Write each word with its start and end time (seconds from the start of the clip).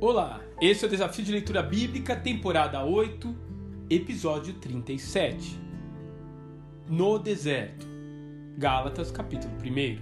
Olá, 0.00 0.40
esse 0.60 0.84
é 0.84 0.86
o 0.86 0.90
Desafio 0.90 1.24
de 1.24 1.32
Leitura 1.32 1.60
Bíblica, 1.60 2.14
temporada 2.14 2.84
8, 2.84 3.34
episódio 3.90 4.54
37. 4.54 5.58
No 6.88 7.18
deserto. 7.18 7.84
Gálatas, 8.56 9.10
capítulo 9.10 9.52
1. 9.54 9.98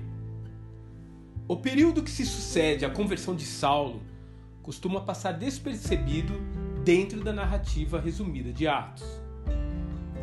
O 1.49 1.57
período 1.57 2.03
que 2.03 2.11
se 2.11 2.27
sucede 2.27 2.85
à 2.85 2.91
conversão 2.91 3.35
de 3.35 3.47
Saulo 3.47 4.03
costuma 4.63 5.01
passar 5.01 5.33
despercebido 5.33 6.35
dentro 6.85 7.25
da 7.25 7.33
narrativa 7.33 7.99
resumida 7.99 8.53
de 8.53 8.69
Atos. 8.69 9.07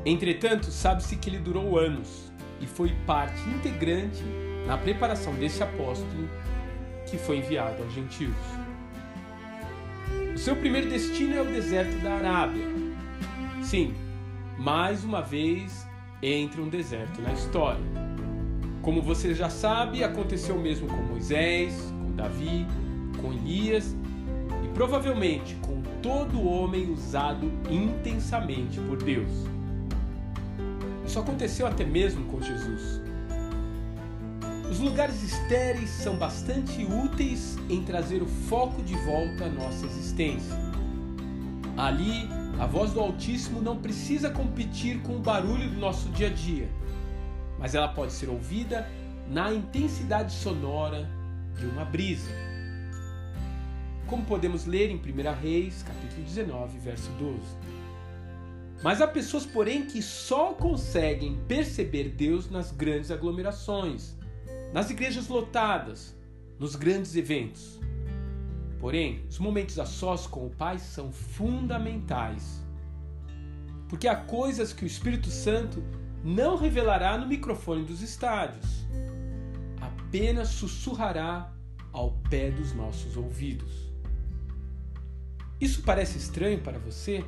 Entretanto, 0.06 0.68
sabe-se 0.68 1.16
que 1.16 1.32
ele 1.32 1.40
durou 1.40 1.80
anos 1.80 2.32
e 2.62 2.68
foi 2.68 2.94
parte 3.08 3.42
integrante 3.50 4.22
na 4.68 4.78
preparação 4.78 5.34
desse 5.34 5.64
apóstolo 5.64 6.30
que 7.10 7.18
foi 7.18 7.38
enviado 7.38 7.82
aos 7.82 7.92
gentios. 7.92 8.36
O 10.34 10.38
seu 10.38 10.56
primeiro 10.56 10.90
destino 10.90 11.36
é 11.36 11.42
o 11.42 11.46
deserto 11.46 11.96
da 12.04 12.16
Arábia. 12.16 12.66
Sim, 13.62 13.94
mais 14.58 15.04
uma 15.04 15.22
vez 15.22 15.88
entra 16.22 16.62
um 16.62 16.70
deserto 16.70 17.22
na 17.22 17.34
história. 17.34 17.84
Como 18.82 19.02
você 19.02 19.34
já 19.34 19.50
sabe, 19.50 20.04
aconteceu 20.04 20.58
mesmo 20.60 20.88
com 20.88 20.96
Moisés, 20.96 21.94
com 22.02 22.16
Davi, 22.16 22.66
com 23.22 23.32
Elias 23.32 23.96
e 24.64 24.68
provavelmente 24.74 25.56
com 25.56 25.82
todo 26.02 26.46
homem 26.46 26.92
usado 26.92 27.52
intensamente 27.70 28.80
por 28.82 29.02
Deus. 29.02 29.30
Isso 31.06 31.20
aconteceu 31.20 31.66
até 31.66 31.86
mesmo 31.86 32.26
com 32.26 32.42
Jesus. 32.42 33.02
Os 34.74 34.80
lugares 34.80 35.22
estéreis 35.22 35.92
são 35.92 36.16
bastante 36.16 36.84
úteis 36.84 37.58
em 37.70 37.84
trazer 37.84 38.24
o 38.24 38.26
foco 38.26 38.82
de 38.82 38.96
volta 39.06 39.46
à 39.46 39.48
nossa 39.48 39.86
existência. 39.86 40.58
Ali, 41.78 42.28
a 42.60 42.66
voz 42.66 42.92
do 42.92 43.00
Altíssimo 43.00 43.62
não 43.62 43.78
precisa 43.78 44.32
competir 44.32 45.00
com 45.04 45.18
o 45.18 45.20
barulho 45.20 45.70
do 45.70 45.78
nosso 45.78 46.10
dia 46.10 46.26
a 46.26 46.32
dia, 46.32 46.68
mas 47.60 47.76
ela 47.76 47.88
pode 47.88 48.14
ser 48.14 48.30
ouvida 48.30 48.90
na 49.30 49.54
intensidade 49.54 50.34
sonora 50.34 51.08
de 51.56 51.68
uma 51.68 51.86
brisa. 51.86 52.32
Como 54.08 54.26
podemos 54.26 54.66
ler 54.66 54.90
em 54.90 54.96
1 54.96 55.40
Reis, 55.40 55.84
capítulo 55.84 56.24
19, 56.24 56.80
verso 56.80 57.12
12. 57.20 57.40
Mas 58.82 59.02
há 59.02 59.08
pessoas, 59.08 59.46
porém, 59.46 59.86
que 59.86 60.02
só 60.02 60.52
conseguem 60.52 61.38
perceber 61.48 62.10
Deus 62.10 62.50
nas 62.50 62.72
grandes 62.72 63.12
aglomerações, 63.12 64.16
nas 64.74 64.90
igrejas 64.90 65.28
lotadas, 65.28 66.18
nos 66.60 66.76
grandes 66.76 67.16
eventos. 67.16 67.80
Porém, 68.80 69.24
os 69.30 69.38
momentos 69.38 69.78
a 69.78 69.86
sós 69.86 70.26
com 70.26 70.48
o 70.48 70.50
Pai 70.50 70.80
são 70.80 71.12
fundamentais. 71.12 72.62
Porque 73.88 74.08
há 74.08 74.16
coisas 74.16 74.74
que 74.74 74.84
o 74.84 74.88
Espírito 74.88 75.30
Santo 75.30 75.84
não 76.24 76.58
revelará 76.58 77.18
no 77.18 77.28
microfone 77.28 77.86
dos 77.86 78.02
estádios, 78.02 78.86
apenas 79.80 80.50
sussurrará 80.50 81.54
ao 81.92 82.12
pé 82.30 82.50
dos 82.50 82.74
nossos 82.74 83.16
ouvidos. 83.16 83.72
Isso 85.62 85.84
parece 85.84 86.18
estranho 86.18 86.60
para 86.62 86.80
você? 86.80 87.24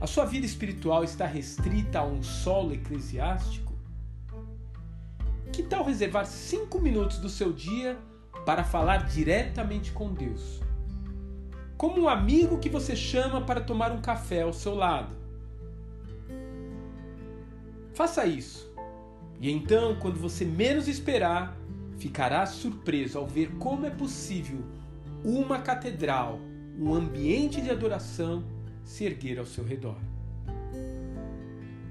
A 0.00 0.06
sua 0.06 0.24
vida 0.24 0.46
espiritual 0.46 1.02
está 1.02 1.26
restrita 1.26 1.98
a 1.98 2.04
um 2.04 2.22
solo 2.22 2.72
eclesiástico? 2.72 3.65
Que 5.56 5.62
tal 5.62 5.82
reservar 5.82 6.26
cinco 6.26 6.78
minutos 6.78 7.16
do 7.16 7.30
seu 7.30 7.50
dia 7.50 7.96
para 8.44 8.62
falar 8.62 9.06
diretamente 9.06 9.90
com 9.90 10.12
Deus? 10.12 10.60
Como 11.78 12.02
um 12.02 12.10
amigo 12.10 12.58
que 12.58 12.68
você 12.68 12.94
chama 12.94 13.40
para 13.40 13.62
tomar 13.62 13.90
um 13.90 14.02
café 14.02 14.42
ao 14.42 14.52
seu 14.52 14.74
lado. 14.74 15.16
Faça 17.94 18.26
isso. 18.26 18.70
E 19.40 19.50
então, 19.50 19.96
quando 19.98 20.20
você 20.20 20.44
menos 20.44 20.88
esperar, 20.88 21.56
ficará 21.96 22.44
surpreso 22.44 23.16
ao 23.16 23.26
ver 23.26 23.52
como 23.52 23.86
é 23.86 23.90
possível 23.90 24.58
uma 25.24 25.60
catedral, 25.60 26.38
um 26.78 26.92
ambiente 26.92 27.62
de 27.62 27.70
adoração 27.70 28.44
se 28.84 29.06
erguer 29.06 29.38
ao 29.38 29.46
seu 29.46 29.64
redor. 29.64 29.96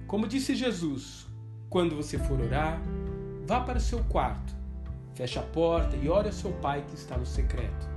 Como 0.06 0.28
disse 0.28 0.54
Jesus, 0.54 1.26
quando 1.68 1.96
você 1.96 2.20
for 2.20 2.40
orar, 2.40 2.80
Vá 3.48 3.60
para 3.60 3.80
seu 3.80 4.04
quarto, 4.06 4.56
feche 5.14 5.38
a 5.38 5.42
porta 5.44 5.96
e 5.96 6.10
ore 6.10 6.28
ao 6.28 6.34
seu 6.34 6.52
pai 6.54 6.84
que 6.88 6.96
está 6.96 7.16
no 7.16 7.28
secreto. 7.28 7.88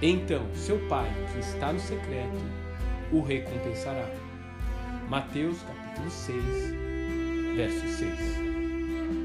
Então, 0.00 0.46
seu 0.54 0.78
pai 0.88 1.10
que 1.32 1.40
está 1.40 1.72
no 1.72 1.80
secreto 1.80 2.36
o 3.10 3.20
recompensará. 3.20 4.08
Mateus 5.08 5.58
capítulo 5.62 6.08
6, 6.08 6.44
verso 7.56 7.88
6. 7.98 8.18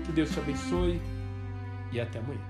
Que 0.05 0.11
Deus 0.13 0.31
te 0.31 0.39
abençoe 0.39 0.99
e 1.91 2.01
até 2.01 2.17
amanhã. 2.17 2.41